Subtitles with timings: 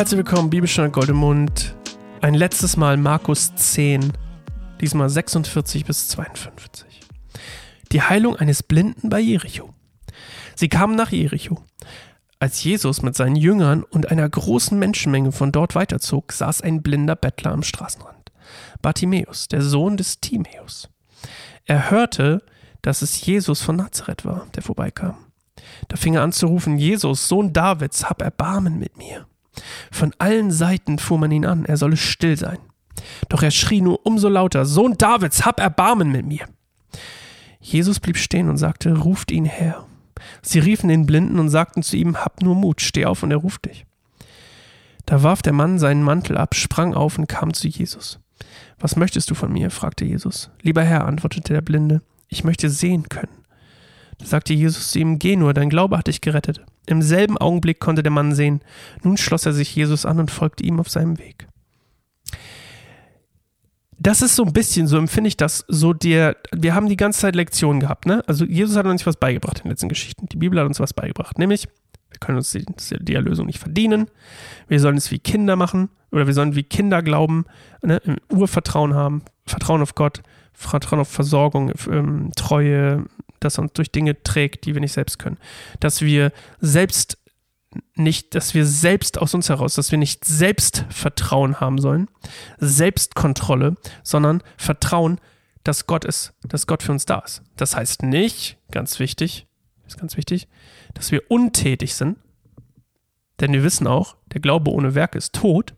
[0.00, 1.74] Herzlich willkommen, Bibelstunde Goldemund.
[2.22, 4.14] Ein letztes Mal Markus 10,
[4.80, 7.00] diesmal 46 bis 52.
[7.92, 9.74] Die Heilung eines Blinden bei Jericho.
[10.54, 11.62] Sie kamen nach Jericho.
[12.38, 17.14] Als Jesus mit seinen Jüngern und einer großen Menschenmenge von dort weiterzog, saß ein blinder
[17.14, 18.32] Bettler am Straßenrand.
[18.80, 20.88] Bartimäus, der Sohn des Timäus.
[21.66, 22.42] Er hörte,
[22.80, 25.26] dass es Jesus von Nazareth war, der vorbeikam.
[25.88, 29.26] Da fing er an zu rufen, Jesus, Sohn Davids, hab Erbarmen mit mir.
[29.90, 32.58] Von allen Seiten fuhr man ihn an, er solle still sein.
[33.28, 36.46] Doch er schrie nur umso lauter, Sohn Davids, hab Erbarmen mit mir.
[37.60, 39.86] Jesus blieb stehen und sagte, ruft ihn her.
[40.42, 43.38] Sie riefen den Blinden und sagten zu ihm, hab nur Mut, steh auf und er
[43.38, 43.86] ruft dich.
[45.06, 48.20] Da warf der Mann seinen Mantel ab, sprang auf und kam zu Jesus.
[48.78, 49.70] Was möchtest du von mir?
[49.70, 50.50] fragte Jesus.
[50.62, 53.44] Lieber Herr, antwortete der Blinde, ich möchte sehen können.
[54.18, 56.64] Da sagte Jesus zu ihm, geh nur, dein Glaube hat dich gerettet.
[56.86, 58.60] Im selben Augenblick konnte der Mann sehen.
[59.02, 61.46] Nun schloss er sich Jesus an und folgte ihm auf seinem Weg.
[63.98, 67.20] Das ist so ein bisschen, so empfinde ich das, so der, wir haben die ganze
[67.20, 68.22] Zeit Lektionen gehabt, ne?
[68.26, 70.26] Also Jesus hat uns was beigebracht in den letzten Geschichten.
[70.26, 71.68] Die Bibel hat uns was beigebracht, nämlich,
[72.08, 72.64] wir können uns die,
[72.98, 74.06] die Erlösung nicht verdienen.
[74.68, 77.44] Wir sollen es wie Kinder machen oder wir sollen wie Kinder glauben,
[77.82, 78.00] ne?
[78.30, 80.22] Urvertrauen haben, Vertrauen auf Gott,
[80.54, 83.04] Vertrauen auf Versorgung, ähm, Treue,
[83.40, 85.38] dass er uns durch Dinge trägt, die wir nicht selbst können.
[85.80, 87.18] Dass wir selbst
[87.94, 92.08] nicht, dass wir selbst aus uns heraus, dass wir nicht Selbstvertrauen haben sollen,
[92.58, 95.20] Selbstkontrolle, sondern Vertrauen,
[95.62, 97.42] dass Gott ist, dass Gott für uns da ist.
[97.56, 99.46] Das heißt nicht, ganz wichtig,
[99.86, 100.48] ist ganz wichtig,
[100.94, 102.18] dass wir untätig sind,
[103.40, 105.74] denn wir wissen auch, der Glaube ohne Werke ist tot.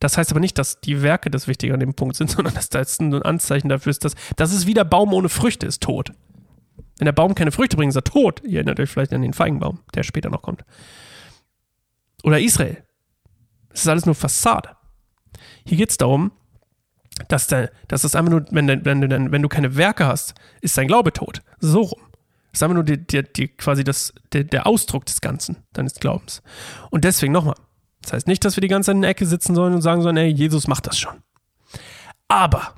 [0.00, 2.68] Das heißt aber nicht, dass die Werke das Wichtige an dem Punkt sind, sondern dass
[2.68, 6.12] das ein Anzeichen dafür ist, dass das ist wie der Baum ohne Früchte ist tot.
[6.98, 8.42] Wenn der Baum keine Früchte bringt, ist er tot.
[8.44, 10.64] Ihr erinnert euch vielleicht an den Feigenbaum, der später noch kommt.
[12.22, 12.82] Oder Israel.
[13.68, 14.70] Das ist alles nur Fassade.
[15.66, 16.32] Hier geht es darum,
[17.28, 20.78] dass, der, dass das einfach nur, wenn, wenn, du, wenn du keine Werke hast, ist
[20.78, 21.42] dein Glaube tot.
[21.58, 22.02] So rum.
[22.52, 25.94] Das ist einfach nur die, die, die, quasi das, der, der Ausdruck des Ganzen, deines
[25.94, 26.42] Glaubens.
[26.90, 27.56] Und deswegen nochmal.
[28.06, 30.00] Das heißt nicht, dass wir die ganze Zeit in der Ecke sitzen sollen und sagen
[30.00, 31.24] sollen, ey, Jesus macht das schon.
[32.28, 32.74] Aber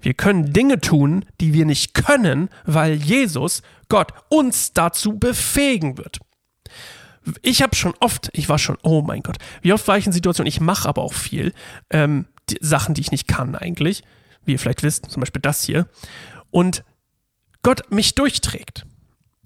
[0.00, 6.20] wir können Dinge tun, die wir nicht können, weil Jesus, Gott, uns dazu befähigen wird.
[7.42, 10.12] Ich habe schon oft, ich war schon, oh mein Gott, wie oft war ich in
[10.12, 11.52] Situationen, ich mache aber auch viel,
[11.90, 14.04] ähm, die, Sachen, die ich nicht kann eigentlich,
[14.44, 15.88] wie ihr vielleicht wisst, zum Beispiel das hier,
[16.52, 16.84] und
[17.62, 18.86] Gott mich durchträgt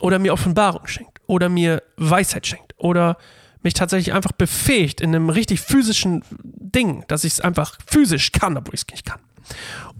[0.00, 3.18] oder mir Offenbarung schenkt oder mir Weisheit schenkt oder
[3.62, 8.56] mich tatsächlich einfach befähigt in einem richtig physischen Ding, dass ich es einfach physisch kann,
[8.56, 9.20] obwohl ich es nicht kann.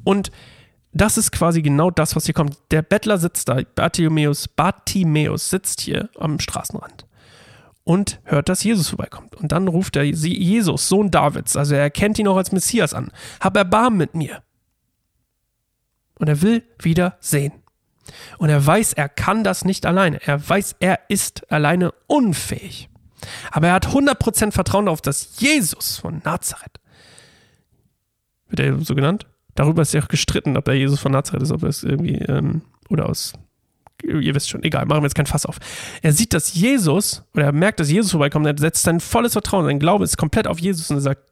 [0.04, 0.30] Und
[0.92, 2.56] das ist quasi genau das, was hier kommt.
[2.70, 7.06] Der Bettler sitzt da, Bartimäus, Bartimäus sitzt hier am Straßenrand
[7.84, 9.34] und hört, dass Jesus vorbeikommt.
[9.36, 13.12] Und dann ruft er Jesus, Sohn Davids, also er erkennt ihn auch als Messias an.
[13.40, 14.42] Hab Erbarmen mit mir.
[16.18, 17.52] Und er will wieder sehen.
[18.38, 20.20] Und er weiß, er kann das nicht alleine.
[20.26, 22.88] Er weiß, er ist alleine unfähig.
[23.50, 26.80] Aber er hat 100% Vertrauen darauf, dass Jesus von Nazareth,
[28.48, 29.26] wird er so genannt?
[29.54, 32.16] Darüber ist ja auch gestritten, ob er Jesus von Nazareth ist, ob er es irgendwie,
[32.16, 33.32] ähm, oder aus,
[34.02, 35.58] ihr wisst schon, egal, machen wir jetzt kein Fass auf.
[36.02, 39.64] Er sieht, dass Jesus, oder er merkt, dass Jesus vorbeikommt, er setzt sein volles Vertrauen,
[39.64, 41.22] sein Glaube ist komplett auf Jesus und er sagt,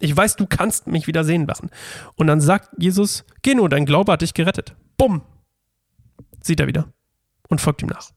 [0.00, 1.70] ich weiß, du kannst mich wieder sehen machen.
[2.16, 4.74] Und dann sagt Jesus, geh nur, dein Glaube hat dich gerettet.
[4.96, 5.22] Bumm.
[6.42, 6.92] Sieht er wieder
[7.48, 8.10] und folgt ihm nach.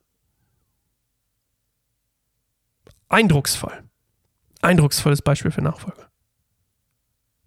[3.09, 3.83] Eindrucksvoll.
[4.61, 6.07] Eindrucksvolles Beispiel für Nachfolge.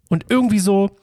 [0.09, 0.95] Und irgendwie so,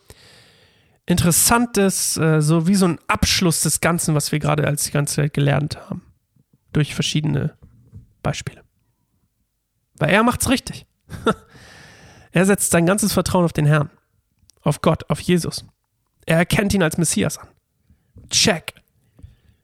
[1.09, 5.17] interessantes, äh, so wie so ein Abschluss des Ganzen, was wir gerade als die ganze
[5.17, 6.03] Zeit gelernt haben.
[6.73, 7.57] Durch verschiedene
[8.23, 8.63] Beispiele.
[9.97, 10.87] Weil er macht's richtig.
[12.33, 13.91] er setzt sein ganzes Vertrauen auf den Herrn.
[14.61, 15.65] Auf Gott, auf Jesus.
[16.27, 17.49] Er erkennt ihn als Messias an.
[18.29, 18.75] Check.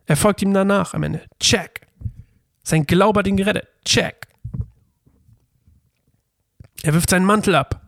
[0.07, 1.27] Er folgt ihm danach am Ende.
[1.41, 1.87] Check.
[2.63, 3.69] Sein Glaube hat ihn gerettet.
[3.85, 4.24] Check.
[6.85, 7.81] Er wirft seinen Mantel ab.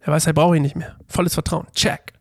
[0.00, 0.96] Er weiß, er braucht ihn nicht mehr.
[1.06, 1.66] Volles Vertrauen.
[1.74, 2.14] Check.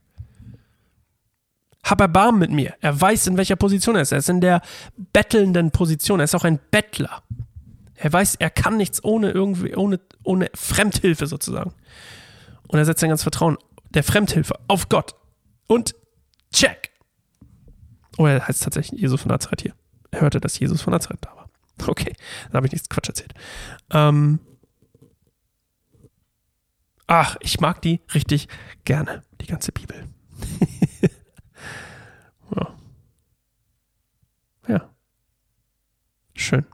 [1.86, 2.76] Hab Erbarmen mit mir.
[2.82, 4.12] Er weiß, in welcher Position er ist.
[4.12, 4.62] Er ist in der
[5.14, 6.20] bettelnden Position.
[6.20, 7.24] Er ist auch ein Bettler.
[7.96, 11.74] Er weiß, er kann nichts ohne irgendwie, ohne, ohne Fremdhilfe sozusagen.
[12.68, 13.58] Und er setzt sein ganzes Vertrauen
[13.92, 15.16] der Fremdhilfe auf Gott.
[15.68, 15.96] Und
[16.54, 16.92] check.
[18.18, 19.74] Oh, er heißt tatsächlich Jesus von Nazareth hier.
[20.12, 21.50] Er hörte, dass Jesus von Nazareth da war.
[21.88, 22.14] Okay,
[22.48, 23.34] dann habe ich nichts Quatsch erzählt.
[23.92, 24.40] Ähm,
[27.12, 28.48] Ach, ich mag die richtig
[28.86, 30.08] gerne, die ganze Bibel.
[32.56, 32.78] ja.
[34.68, 34.90] ja.
[36.36, 36.68] Schön.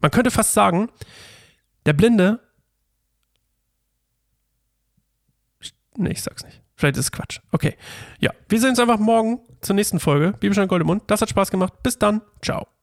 [0.00, 0.90] Man könnte fast sagen,
[1.86, 2.40] der Blinde.
[5.96, 6.60] Nee, ich sag's nicht.
[6.74, 7.38] Vielleicht ist es Quatsch.
[7.52, 7.76] Okay.
[8.18, 10.32] Ja, wir sehen uns einfach morgen zur nächsten Folge.
[10.32, 11.04] Bibelstein Gold im Mund.
[11.06, 11.80] Das hat Spaß gemacht.
[11.84, 12.22] Bis dann.
[12.42, 12.73] Ciao.